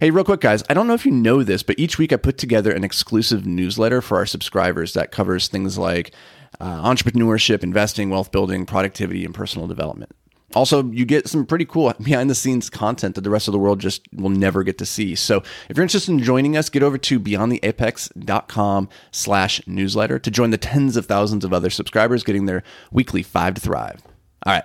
[0.00, 2.16] Hey, real quick, guys, I don't know if you know this, but each week I
[2.16, 6.12] put together an exclusive newsletter for our subscribers that covers things like
[6.60, 10.12] uh, entrepreneurship, investing, wealth building, productivity, and personal development.
[10.54, 13.58] Also, you get some pretty cool behind the scenes content that the rest of the
[13.58, 15.16] world just will never get to see.
[15.16, 15.38] So
[15.68, 20.58] if you're interested in joining us, get over to beyondtheapex.com slash newsletter to join the
[20.58, 22.62] tens of thousands of other subscribers getting their
[22.92, 24.00] weekly five to thrive.
[24.46, 24.64] All right,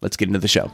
[0.00, 0.72] let's get into the show.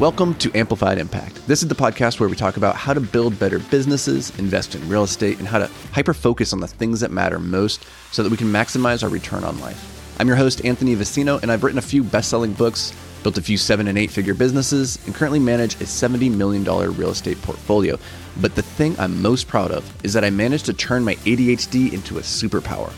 [0.00, 1.46] Welcome to Amplified Impact.
[1.46, 4.88] This is the podcast where we talk about how to build better businesses, invest in
[4.88, 8.30] real estate, and how to hyper focus on the things that matter most so that
[8.30, 10.16] we can maximize our return on life.
[10.18, 13.42] I'm your host, Anthony Vicino, and I've written a few best selling books, built a
[13.42, 17.98] few seven and eight figure businesses, and currently manage a $70 million real estate portfolio.
[18.40, 21.92] But the thing I'm most proud of is that I managed to turn my ADHD
[21.92, 22.92] into a superpower.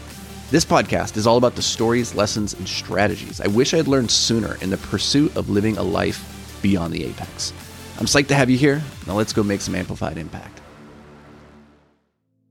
[0.53, 4.11] This podcast is all about the stories, lessons, and strategies I wish I had learned
[4.11, 6.29] sooner in the pursuit of living a life
[6.62, 7.52] beyond the apex.
[7.98, 8.83] I'm psyched to have you here.
[9.07, 10.61] Now let's go make some amplified impact.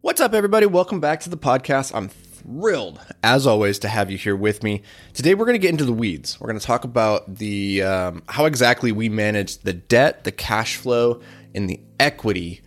[0.01, 0.65] What's up, everybody?
[0.65, 1.95] Welcome back to the podcast.
[1.95, 4.81] I'm thrilled, as always, to have you here with me.
[5.13, 6.39] Today, we're going to get into the weeds.
[6.39, 10.75] We're going to talk about the um, how exactly we manage the debt, the cash
[10.75, 11.21] flow,
[11.53, 12.61] and the equity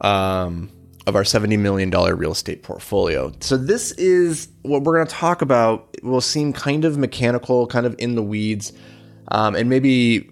[0.00, 0.70] um,
[1.06, 3.32] of our $70 million real estate portfolio.
[3.40, 5.88] So, this is what we're going to talk about.
[5.94, 8.72] It will seem kind of mechanical, kind of in the weeds,
[9.32, 10.30] um, and maybe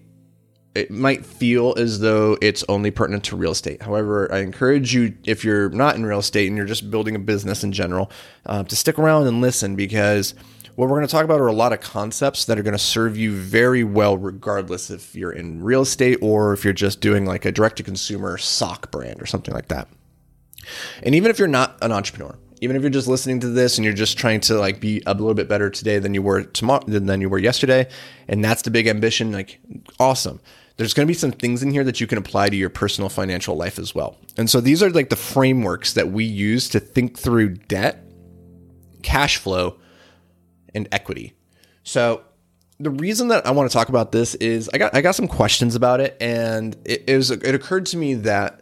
[0.76, 3.82] it might feel as though it's only pertinent to real estate.
[3.82, 7.18] However, I encourage you, if you're not in real estate and you're just building a
[7.18, 8.10] business in general,
[8.44, 10.34] uh, to stick around and listen because
[10.74, 12.78] what we're going to talk about are a lot of concepts that are going to
[12.78, 17.24] serve you very well, regardless if you're in real estate or if you're just doing
[17.24, 19.88] like a direct to consumer sock brand or something like that.
[21.02, 23.84] And even if you're not an entrepreneur, even if you're just listening to this and
[23.86, 26.84] you're just trying to like be a little bit better today than you were tomorrow
[26.86, 27.88] than you were yesterday,
[28.28, 29.58] and that's the big ambition, like
[29.98, 30.40] awesome
[30.76, 33.08] there's going to be some things in here that you can apply to your personal
[33.08, 34.16] financial life as well.
[34.36, 38.04] And so these are like the frameworks that we use to think through debt,
[39.02, 39.78] cash flow,
[40.74, 41.34] and equity.
[41.82, 42.22] So
[42.78, 45.28] the reason that I want to talk about this is I got I got some
[45.28, 48.60] questions about it, and it, it was it occurred to me that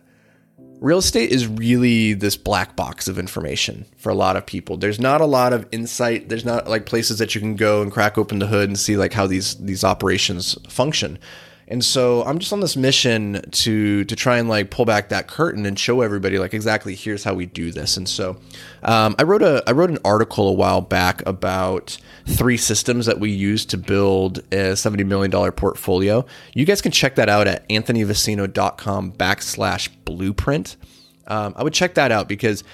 [0.80, 4.76] real estate is really this black box of information for a lot of people.
[4.76, 6.28] There's not a lot of insight.
[6.28, 8.96] There's not like places that you can go and crack open the hood and see
[8.96, 11.18] like how these these operations function.
[11.66, 15.28] And so I'm just on this mission to to try and like pull back that
[15.28, 17.96] curtain and show everybody like exactly here's how we do this.
[17.96, 18.36] And so
[18.82, 23.20] um, I wrote a I wrote an article a while back about three systems that
[23.20, 26.24] we use to build a $70 million portfolio.
[26.54, 30.76] You guys can check that out at anthonyvicino.com backslash blueprint.
[31.26, 32.64] Um, I would check that out because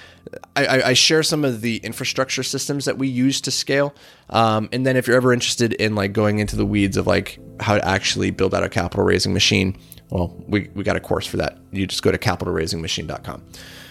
[0.54, 3.94] I, I, share some of the infrastructure systems that we use to scale.
[4.28, 7.38] Um, and then if you're ever interested in like going into the weeds of like
[7.58, 9.76] how to actually build out a capital raising machine,
[10.10, 11.58] well, we, we got a course for that.
[11.72, 13.42] You just go to capitalraisingmachine.com.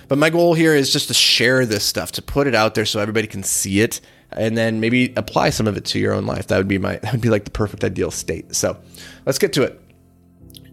[0.07, 2.85] But my goal here is just to share this stuff, to put it out there
[2.85, 4.01] so everybody can see it
[4.31, 6.47] and then maybe apply some of it to your own life.
[6.47, 8.55] That would be my that would be like the perfect ideal state.
[8.55, 8.77] So
[9.25, 9.79] let's get to it.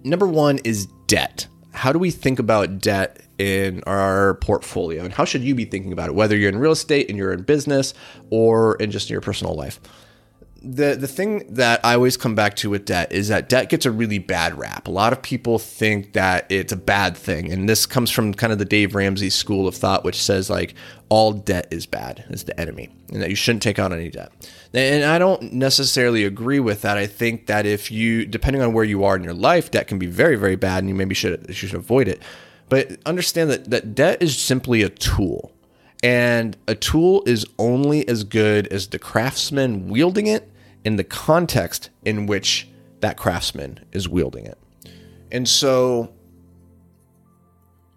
[0.04, 1.48] Number one is debt.
[1.72, 5.92] How do we think about debt in our portfolio and how should you be thinking
[5.92, 7.92] about it whether you're in real estate and you're in business
[8.30, 9.80] or in just your personal life
[10.66, 13.86] the the thing that I always come back to with debt is that debt gets
[13.86, 14.88] a really bad rap.
[14.88, 18.52] A lot of people think that it's a bad thing, and this comes from kind
[18.52, 20.74] of the Dave Ramsey school of thought, which says like
[21.08, 24.32] all debt is bad, is the enemy, and that you shouldn't take on any debt.
[24.74, 26.97] And I don't necessarily agree with that.
[26.97, 29.98] I think that if you, depending on where you are in your life, debt can
[29.98, 32.22] be very very bad, and you maybe should you should avoid it.
[32.69, 35.53] But understand that, that debt is simply a tool.
[36.03, 40.50] And a tool is only as good as the craftsman wielding it
[40.84, 42.69] in the context in which
[43.00, 44.59] that craftsman is wielding it.
[45.32, 46.12] And so,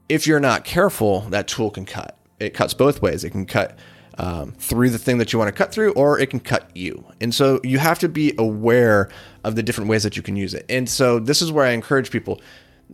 [0.08, 2.18] if you're not careful, that tool can cut.
[2.40, 3.24] It cuts both ways.
[3.24, 3.78] It can cut
[4.18, 7.06] um, through the thing that you want to cut through, or it can cut you.
[7.22, 9.10] And so, you have to be aware
[9.44, 10.66] of the different ways that you can use it.
[10.70, 12.42] And so, this is where I encourage people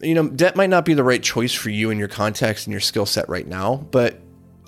[0.02, 2.72] you know, debt might not be the right choice for you in your context and
[2.72, 4.20] your skill set right now, but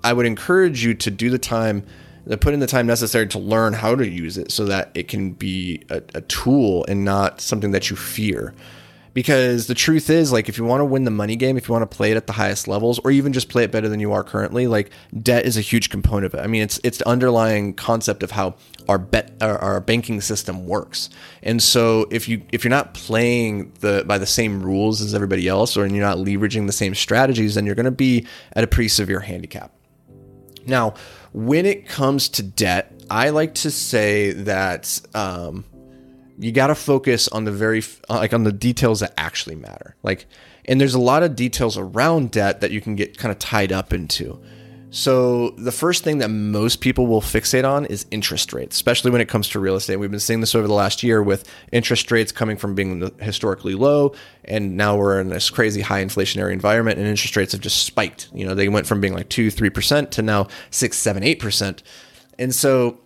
[0.03, 1.85] I would encourage you to do the time,
[2.29, 5.07] to put in the time necessary to learn how to use it so that it
[5.07, 8.53] can be a, a tool and not something that you fear
[9.17, 11.73] because the truth is like if you want to win the money game if you
[11.73, 13.99] want to play it at the highest levels or even just play it better than
[13.99, 14.91] you are currently like
[15.23, 16.43] debt is a huge component of it.
[16.43, 20.67] I mean it's it's the underlying concept of how our bet our, our banking system
[20.67, 21.09] works.
[21.41, 25.47] And so if you if you're not playing the by the same rules as everybody
[25.47, 28.67] else or you're not leveraging the same strategies then you're going to be at a
[28.67, 29.73] pretty severe handicap.
[30.67, 30.93] Now
[31.33, 35.65] when it comes to debt i like to say that um,
[36.37, 39.95] you got to focus on the very uh, like on the details that actually matter
[40.03, 40.27] like
[40.65, 43.71] And there's a lot of details around debt that you can get kind of tied
[43.71, 44.39] up into.
[44.89, 49.19] So, the first thing that most people will fixate on is interest rates, especially when
[49.19, 49.97] it comes to real estate.
[49.97, 51.43] We've been seeing this over the last year with
[51.73, 54.13] interest rates coming from being historically low,
[54.45, 58.29] and now we're in this crazy high inflationary environment, and interest rates have just spiked.
[58.33, 61.79] You know, they went from being like 2 3% to now 6 7 8%.
[62.39, 62.99] And so,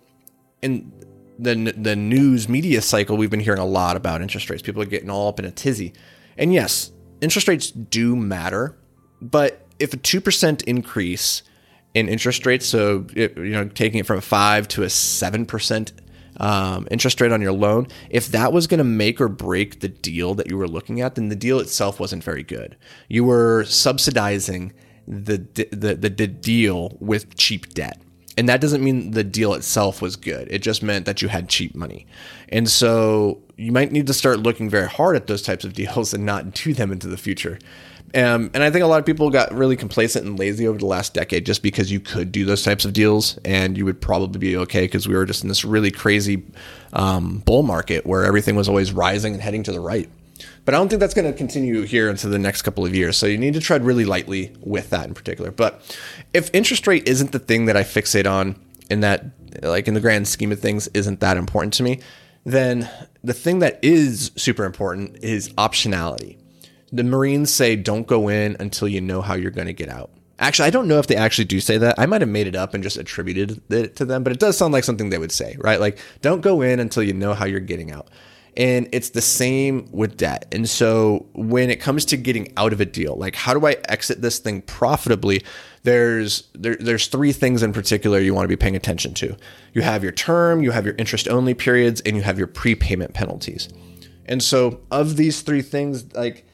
[0.62, 0.92] in
[1.42, 4.62] the, the news media cycle, we've been hearing a lot about interest rates.
[4.62, 5.92] People are getting all up in a tizzy.
[6.36, 8.76] And yes, interest rates do matter,
[9.20, 11.42] but if a 2% increase,
[11.94, 12.66] in interest rates.
[12.66, 15.92] So, it, you know, taking it from a five to a seven percent
[16.38, 19.88] um, interest rate on your loan, if that was going to make or break the
[19.88, 22.76] deal that you were looking at, then the deal itself wasn't very good.
[23.08, 24.72] You were subsidizing
[25.06, 28.00] the the the, the deal with cheap debt.
[28.36, 30.48] And that doesn't mean the deal itself was good.
[30.50, 32.06] It just meant that you had cheap money.
[32.48, 36.14] And so you might need to start looking very hard at those types of deals
[36.14, 37.58] and not do them into the future.
[38.14, 40.86] Um, and I think a lot of people got really complacent and lazy over the
[40.86, 44.38] last decade just because you could do those types of deals and you would probably
[44.38, 46.42] be okay because we were just in this really crazy
[46.92, 50.10] um, bull market where everything was always rising and heading to the right.
[50.64, 53.16] But I don't think that's going to continue here into the next couple of years.
[53.16, 55.50] So you need to tread really lightly with that in particular.
[55.50, 55.96] But
[56.32, 58.60] if interest rate isn't the thing that I fixate on
[58.90, 59.24] in that,
[59.62, 62.00] like in the grand scheme of things, isn't that important to me,
[62.44, 62.90] then
[63.22, 66.38] the thing that is super important is optionality
[66.92, 70.10] the Marines say don't go in until you know how you're going to get out.
[70.38, 71.98] Actually, I don't know if they actually do say that.
[71.98, 74.58] I might have made it up and just attributed it to them, but it does
[74.58, 75.80] sound like something they would say, right?
[75.80, 78.08] Like, don't go in until you know how you're getting out.
[78.56, 80.46] And it's the same with debt.
[80.52, 83.76] And so when it comes to getting out of a deal, like how do I
[83.88, 85.42] exit this thing profitably?
[85.84, 89.36] There's there, there's three things in particular you want to be paying attention to.
[89.72, 93.14] You have your term, you have your interest only periods, and you have your prepayment
[93.14, 93.68] penalties.
[94.26, 96.46] And so of these three things, like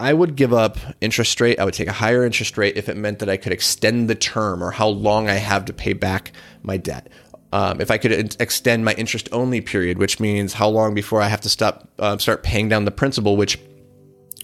[0.00, 1.60] I would give up interest rate.
[1.60, 4.14] I would take a higher interest rate if it meant that I could extend the
[4.14, 7.08] term or how long I have to pay back my debt.
[7.54, 11.28] Um, if I could extend my interest only period, which means how long before I
[11.28, 13.60] have to stop uh, start paying down the principal, which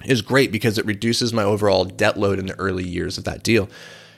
[0.05, 3.43] is great because it reduces my overall debt load in the early years of that
[3.43, 3.69] deal.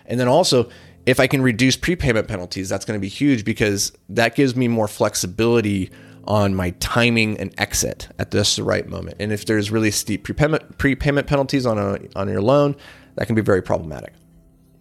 [0.05, 0.69] And then also,
[1.07, 4.69] if I can reduce prepayment penalties, that's going to be huge because that gives me
[4.69, 5.91] more flexibility
[6.25, 9.17] on my timing and exit at this right moment.
[9.21, 12.77] And if there's really steep prepayment prepayment penalties on a on your loan,
[13.15, 14.13] that can be very problematic.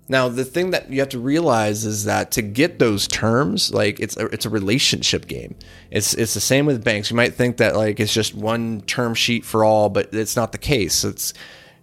[0.08, 4.00] Now, the thing that you have to realize is that to get those terms, like
[4.00, 5.56] it's a, it's a relationship game.
[5.90, 7.10] It's it's the same with banks.
[7.10, 10.52] You might think that like it's just one term sheet for all, but it's not
[10.52, 11.06] the case.
[11.06, 11.34] It's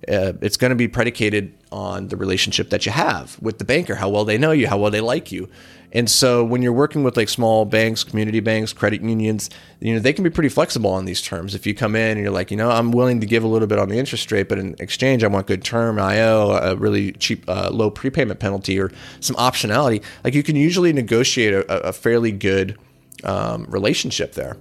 [0.07, 3.97] uh, it's going to be predicated on the relationship that you have with the banker,
[3.97, 5.49] how well they know you, how well they like you.
[5.93, 9.49] And so when you're working with like small banks, community banks, credit unions,
[9.81, 11.55] you know, they can be pretty flexible on these terms.
[11.55, 13.67] If you come in and you're like, you know, I'm willing to give a little
[13.67, 17.13] bit on the interest rate, but in exchange, I want good term IO, a really
[17.13, 18.91] cheap, uh, low prepayment penalty or
[19.21, 22.79] some optionality, like you can usually negotiate a, a fairly good
[23.25, 24.59] um, relationship there.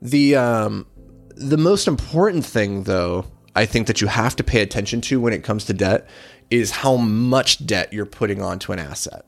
[0.00, 0.86] The, um,
[1.34, 3.26] the most important thing though,
[3.58, 6.08] I think that you have to pay attention to when it comes to debt
[6.48, 9.26] is how much debt you're putting onto an asset.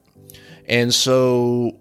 [0.69, 1.77] And so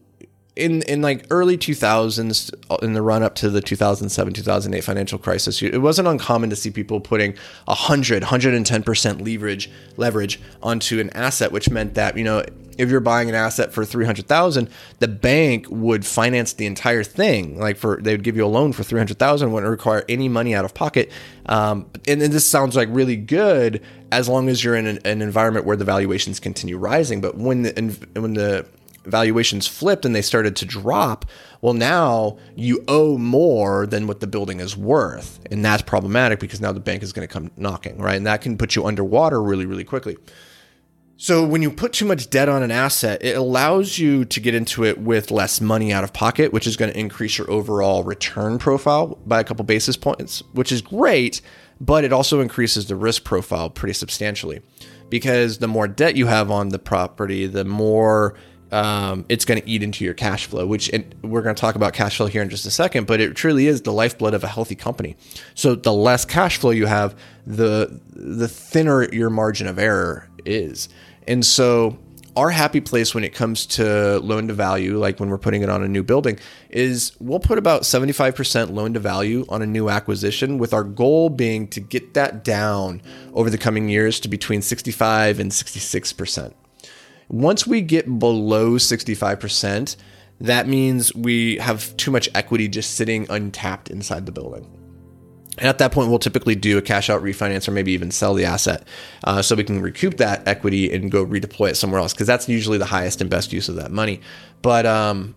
[0.56, 5.20] in in like early 2000s uh, in the run up to the 2007 2008 financial
[5.20, 7.34] crisis it wasn't uncommon to see people putting
[7.66, 12.44] 100 110% leverage leverage onto an asset which meant that you know
[12.80, 14.70] if you're buying an asset for 300,000
[15.00, 18.74] the bank would finance the entire thing like for they would give you a loan
[18.74, 21.12] for 300,000 wouldn't require any money out of pocket
[21.48, 23.82] um, and, this sounds like really good
[24.12, 27.64] as long as you're in an, an environment where the valuations continue rising but when
[27.64, 27.72] the
[28.16, 28.66] when the
[29.06, 31.26] valuations flipped and they started to drop,
[31.62, 35.40] well, now you owe more than what the building is worth.
[35.52, 38.16] And that's problematic because now the bank is going to come knocking, right?
[38.16, 40.18] And that can put you underwater really, really quickly.
[41.22, 44.56] So when you put too much debt on an asset, it allows you to get
[44.56, 48.06] into it with less money out of pocket, which is going to increase your overall
[48.06, 51.42] return profile by a couple basis points, which is great,
[51.82, 54.62] but it also increases the risk profile pretty substantially.
[55.10, 58.36] Because the more debt you have on the property, the more
[58.72, 60.90] um, it's going to eat into your cash flow, which
[61.22, 63.68] we're going to talk about cash flow here in just a second, but it truly
[63.68, 65.18] is the lifeblood of a healthy company.
[65.54, 67.14] So the less cash flow you have,
[67.46, 70.88] the the thinner your margin of error is.
[71.30, 71.96] And so
[72.36, 75.70] our happy place when it comes to loan to value, like when we're putting it
[75.70, 76.40] on a new building,
[76.72, 81.30] is we'll put about 75% loan to value on a new acquisition, with our goal
[81.30, 83.02] being to get that down
[83.34, 86.54] over the coming years to between 65 and 66%.
[87.30, 89.98] Once we get below 65%,
[90.42, 94.66] that means we have too much equity just sitting untapped inside the building.
[95.60, 98.34] And at that point, we'll typically do a cash out refinance or maybe even sell
[98.34, 98.88] the asset
[99.26, 102.48] uh, so we can recoup that equity and go redeploy it somewhere else because that's
[102.48, 104.22] usually the highest and best use of that money.
[104.62, 105.36] But um,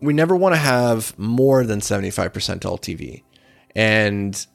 [0.00, 3.22] we never want to have more than 75% LTV.
[3.74, 4.46] And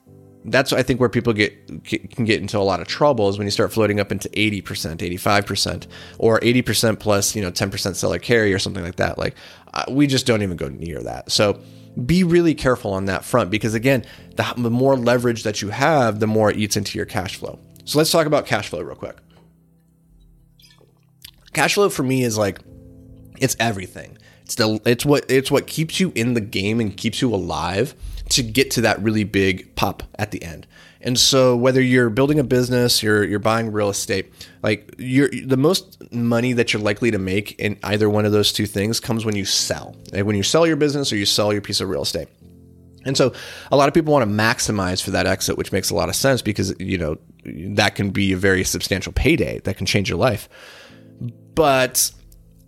[0.45, 3.45] that's I think where people get can get into a lot of trouble is when
[3.47, 5.87] you start floating up into 80%, 85%
[6.19, 9.17] or 80% plus, you know, 10% seller carry or something like that.
[9.17, 9.35] Like
[9.73, 11.31] uh, we just don't even go near that.
[11.31, 11.59] So
[12.05, 16.19] be really careful on that front because again, the, the more leverage that you have,
[16.19, 17.59] the more it eats into your cash flow.
[17.85, 19.17] So let's talk about cash flow real quick.
[21.53, 22.59] Cash flow for me is like
[23.39, 24.17] it's everything.
[24.43, 27.95] It's the it's what it's what keeps you in the game and keeps you alive
[28.29, 30.67] to get to that really big pop at the end.
[31.01, 35.57] And so whether you're building a business, you're you're buying real estate, like you're the
[35.57, 39.23] most money that you're likely to make in either one of those two things comes
[39.23, 39.95] when you sell.
[40.11, 42.27] Like when you sell your business or you sell your piece of real estate.
[43.05, 43.31] And so
[43.71, 46.15] a lot of people want to maximize for that exit, which makes a lot of
[46.15, 50.19] sense because you know that can be a very substantial payday that can change your
[50.19, 50.49] life.
[51.55, 52.11] But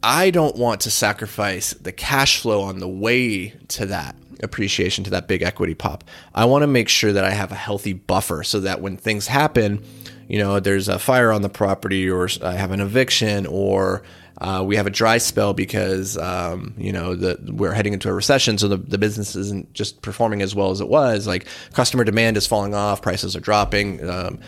[0.02, 5.10] I don't want to sacrifice the cash flow on the way to that appreciation to
[5.12, 6.04] that big equity pop.
[6.34, 9.28] I want to make sure that I have a healthy buffer so that when things
[9.28, 9.84] happen,
[10.28, 14.04] you know, there's a fire on the property or I have an eviction or
[14.42, 18.14] uh, we have a dry spell because um, you know the, we're heading into a
[18.14, 21.28] recession, so the, the business isn't just performing as well as it was.
[21.28, 24.40] Like customer demand is falling off, prices are dropping, um,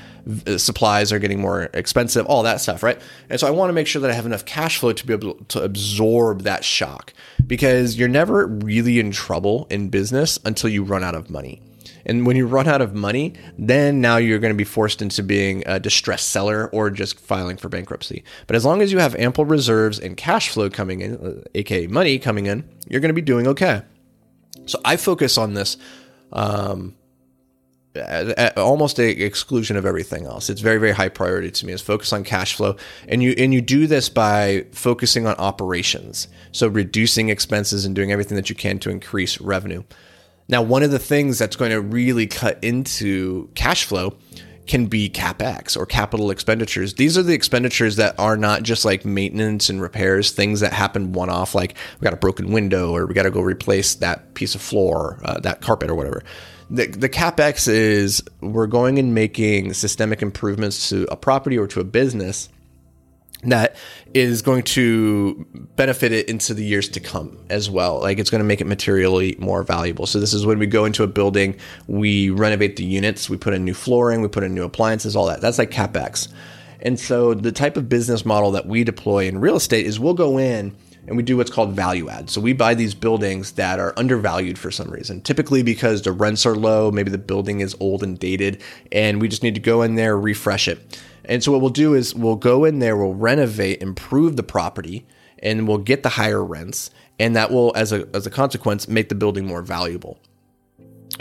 [0.58, 3.00] supplies are getting more expensive, all that stuff, right?
[3.30, 5.14] And so I want to make sure that I have enough cash flow to be
[5.14, 7.14] able to absorb that shock
[7.46, 11.62] because you're never really in trouble in business until you run out of money.
[12.06, 15.24] And when you run out of money, then now you're going to be forced into
[15.24, 18.24] being a distressed seller or just filing for bankruptcy.
[18.48, 21.88] But as long as you have ample reserves and cash flow coming in, uh, aka
[21.88, 23.82] money coming in, you're going to be doing okay.
[24.66, 25.78] So I focus on this
[26.32, 26.96] um,
[27.96, 30.50] at, at almost a exclusion of everything else.
[30.50, 31.74] It's very very high priority to me.
[31.74, 32.78] Is focus on cash flow,
[33.08, 36.28] and you and you do this by focusing on operations.
[36.52, 39.84] So reducing expenses and doing everything that you can to increase revenue.
[40.52, 44.18] Now, one of the things that's going to really cut into cash flow
[44.68, 46.94] can be capex or capital expenditures.
[46.96, 51.14] These are the expenditures that are not just like maintenance and repairs, things that happen
[51.14, 54.34] one off, like we got a broken window or we got to go replace that
[54.34, 56.22] piece of floor, uh, that carpet or whatever.
[56.70, 61.80] The, the capex is we're going and making systemic improvements to a property or to
[61.80, 62.50] a business
[63.44, 63.76] that
[64.14, 65.46] is going to
[65.76, 68.00] benefit it into the years to come as well.
[68.00, 70.06] Like it's going to make it materially more valuable.
[70.06, 71.58] So this is when we go into a building,
[71.88, 75.26] we renovate the units, we put in new flooring, we put in new appliances, all
[75.28, 75.42] that.
[75.42, 76.28] That's like capex.
[76.82, 80.14] And so the type of business model that we deploy in real estate is we'll
[80.14, 80.76] go in
[81.08, 82.30] and we do what's called value add.
[82.30, 86.46] So we buy these buildings that are undervalued for some reason, typically because the rents
[86.46, 89.82] are low, maybe the building is old and dated, and we just need to go
[89.82, 91.02] in there, refresh it.
[91.26, 95.06] And so what we'll do is we'll go in there, we'll renovate, improve the property,
[95.40, 99.10] and we'll get the higher rents, and that will, as a as a consequence, make
[99.10, 100.20] the building more valuable.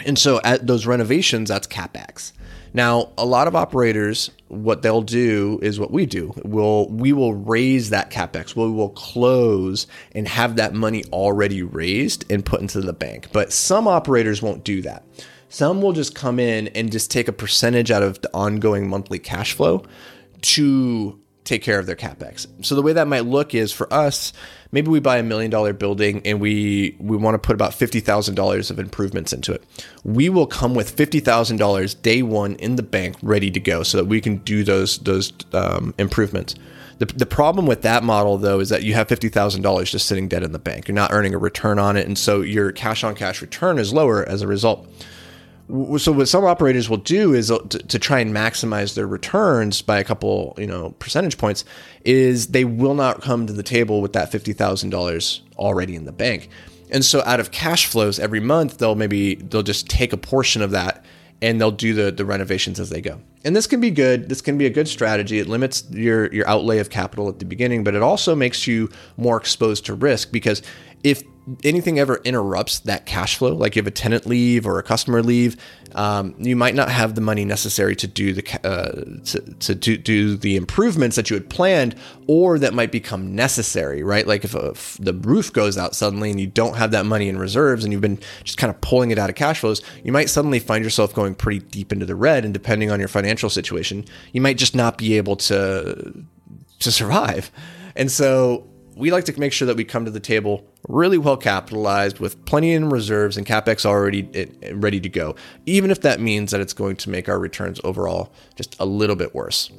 [0.07, 2.33] And so at those renovations, that's capex.
[2.73, 6.33] Now, a lot of operators, what they'll do is what we do.
[6.45, 8.55] We'll we will raise that capex.
[8.55, 13.29] We will close and have that money already raised and put into the bank.
[13.33, 15.05] But some operators won't do that.
[15.51, 19.19] Some will just come in and just take a percentage out of the ongoing monthly
[19.19, 19.85] cash flow
[20.43, 22.47] to take care of their capex.
[22.65, 24.33] So the way that might look is for us,
[24.71, 28.71] maybe we buy a million dollar building and we we want to put about $50,000
[28.71, 29.65] of improvements into it.
[30.05, 34.05] We will come with $50,000 day 1 in the bank ready to go so that
[34.05, 36.55] we can do those those um, improvements.
[36.99, 40.45] The, the problem with that model though is that you have $50,000 just sitting dead
[40.45, 40.87] in the bank.
[40.87, 43.93] You're not earning a return on it and so your cash on cash return is
[43.93, 44.87] lower as a result
[45.99, 49.83] so what some operators will do is uh, to, to, try and maximize their returns
[49.83, 51.65] by a couple you know percentage points
[52.05, 56.49] is they will not come to the table with that $50000 already in the bank.
[56.91, 60.63] And so out of cash flows every month they'll maybe they'll just take a portion
[60.63, 61.05] of that
[61.43, 63.21] and they'll do the, the renovations as they go.
[63.45, 65.39] And this can be good this can be a good strategy.
[65.39, 68.91] It limits your your outlay of capital at the beginning but it also makes you
[69.17, 70.63] more exposed to risk because
[71.05, 71.23] if
[71.65, 75.23] anything ever interrupts that cash flow, like you have a tenant leave or a customer
[75.23, 75.57] leave,
[75.95, 79.97] um, you might not have the money necessary to do the uh, to, to do,
[79.97, 81.95] do, the improvements that you had planned,
[82.27, 84.03] or that might become necessary.
[84.03, 87.07] Right, like if, a, if, the roof goes out suddenly and you don't have that
[87.07, 89.83] money in reserves, and you've been just kind of pulling it out of cash flows,
[90.05, 92.45] you might suddenly find yourself going pretty deep into the red.
[92.45, 96.25] And depending on your financial situation, you might just not be able to
[96.81, 97.51] to survive.
[97.97, 98.67] And so
[98.97, 102.45] we like to make sure that we come to the table really well capitalized with
[102.45, 106.61] plenty in reserves and capex already eh, ready to go, even if that means that
[106.61, 109.71] it's going to make our returns overall just a little bit worse.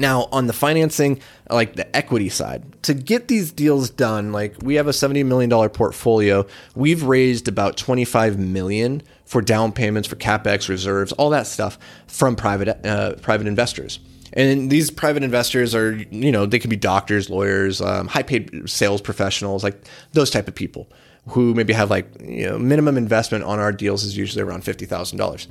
[0.00, 4.76] Now, on the financing, like the equity side, to get these deals done, like we
[4.76, 10.68] have a $70 million portfolio, we've raised about 25 million for down payments for capex
[10.68, 13.98] reserves, all that stuff from private uh, private investors.
[14.32, 18.68] And these private investors are, you know, they can be doctors, lawyers, um, high paid
[18.68, 19.80] sales professionals, like
[20.12, 20.90] those type of people
[21.28, 25.46] who maybe have like, you know, minimum investment on our deals is usually around $50,000.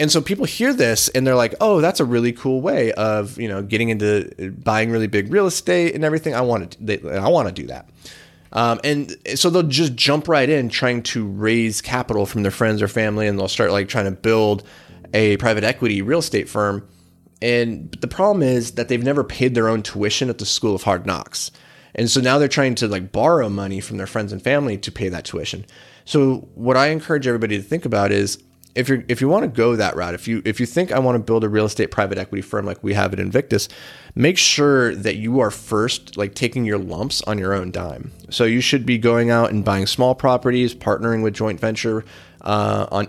[0.00, 3.38] And so people hear this and they're like, "Oh, that's a really cool way of
[3.38, 6.34] you know getting into buying really big real estate and everything.
[6.34, 7.88] I want to, they, I want to do that."
[8.52, 12.82] Um, and so they'll just jump right in trying to raise capital from their friends
[12.82, 14.64] or family, and they'll start like trying to build
[15.12, 16.86] a private equity real estate firm.
[17.44, 20.84] And the problem is that they've never paid their own tuition at the School of
[20.84, 21.50] Hard Knocks.
[21.94, 24.90] And so now they're trying to like borrow money from their friends and family to
[24.90, 25.66] pay that tuition.
[26.06, 28.42] So what I encourage everybody to think about is
[28.74, 30.98] if you if you want to go that route, if you if you think I
[30.98, 33.68] want to build a real estate private equity firm like we have at Invictus,
[34.14, 38.12] make sure that you are first like taking your lumps on your own dime.
[38.30, 42.04] So you should be going out and buying small properties, partnering with joint venture
[42.44, 43.08] uh, on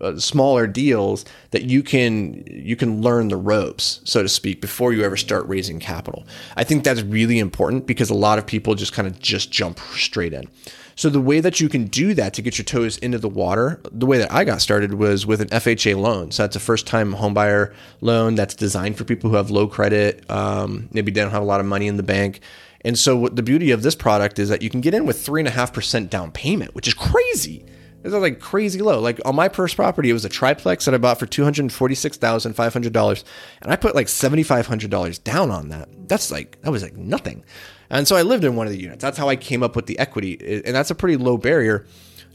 [0.00, 4.92] uh, smaller deals that you can you can learn the ropes, so to speak, before
[4.92, 6.26] you ever start raising capital.
[6.56, 9.80] I think that's really important because a lot of people just kind of just jump
[9.94, 10.48] straight in.
[10.96, 13.80] So the way that you can do that to get your toes into the water,
[13.92, 16.30] the way that I got started was with an FHA loan.
[16.30, 20.28] So that's a first time homebuyer loan that's designed for people who have low credit,
[20.30, 22.40] um, maybe they don't have a lot of money in the bank.
[22.80, 25.20] And so what the beauty of this product is that you can get in with
[25.20, 27.66] three and a half percent down payment, which is crazy.
[28.06, 29.00] It's like crazy low.
[29.00, 31.70] Like on my first property, it was a triplex that I bought for two hundred
[31.72, 33.24] forty six thousand five hundred dollars,
[33.62, 35.88] and I put like seventy five hundred dollars down on that.
[36.08, 37.44] That's like that was like nothing.
[37.90, 39.02] And so I lived in one of the units.
[39.02, 41.86] That's how I came up with the equity, and that's a pretty low barrier.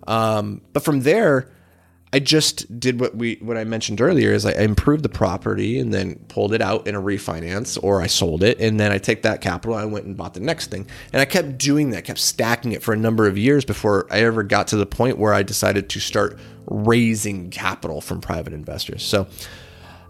[0.07, 1.49] Um, but from there,
[2.13, 5.93] I just did what we what I mentioned earlier is I improved the property and
[5.93, 9.21] then pulled it out in a refinance or I sold it and then I take
[9.21, 12.19] that capital I went and bought the next thing and I kept doing that kept
[12.19, 15.33] stacking it for a number of years before I ever got to the point where
[15.33, 19.03] I decided to start raising capital from private investors.
[19.03, 19.27] So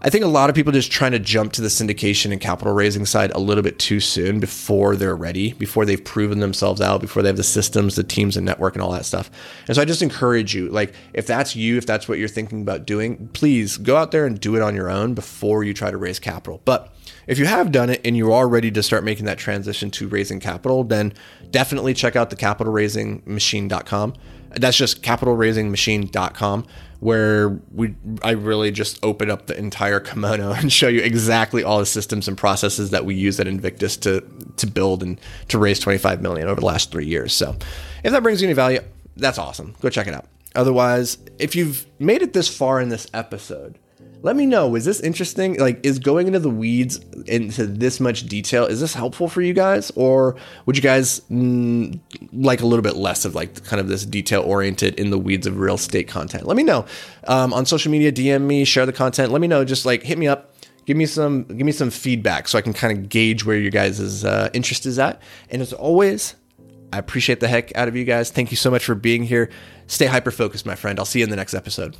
[0.04, 2.74] I think a lot of people just trying to jump to the syndication and capital
[2.74, 7.00] raising side a little bit too soon before they're ready, before they've proven themselves out,
[7.00, 9.30] before they have the systems, the teams, and network, and all that stuff.
[9.68, 12.62] And so I just encourage you, like, if that's you, if that's what you're thinking
[12.62, 15.92] about doing, please go out there and do it on your own before you try
[15.92, 16.60] to raise capital.
[16.64, 16.92] But
[17.28, 20.08] if you have done it and you are ready to start making that transition to
[20.08, 21.12] raising capital, then
[21.52, 24.14] definitely check out the capitalraisingmachine.com.
[24.56, 26.66] That's just capitalraisingmachine.com
[27.00, 31.80] where we I really just open up the entire kimono and show you exactly all
[31.80, 34.22] the systems and processes that we use at Invictus to
[34.56, 37.32] to build and to raise 25 million over the last 3 years.
[37.32, 37.56] So,
[38.04, 38.80] if that brings you any value,
[39.16, 39.74] that's awesome.
[39.80, 40.26] Go check it out.
[40.54, 43.78] Otherwise, if you've made it this far in this episode,
[44.22, 44.74] let me know.
[44.76, 45.58] is this interesting?
[45.58, 49.52] Like, is going into the weeds into this much detail is this helpful for you
[49.52, 51.98] guys, or would you guys mm,
[52.32, 55.46] like a little bit less of like kind of this detail oriented in the weeds
[55.46, 56.46] of real estate content?
[56.46, 56.86] Let me know
[57.26, 58.12] um, on social media.
[58.12, 59.32] DM me, share the content.
[59.32, 59.64] Let me know.
[59.64, 60.54] Just like hit me up.
[60.86, 63.70] Give me some give me some feedback so I can kind of gauge where your
[63.70, 65.20] guys' uh, interest is at.
[65.50, 66.36] And as always,
[66.92, 68.30] I appreciate the heck out of you guys.
[68.30, 69.50] Thank you so much for being here.
[69.86, 70.98] Stay hyper focused, my friend.
[70.98, 71.96] I'll see you in the next episode.